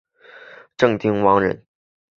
[0.77, 1.63] 郑丁旺人。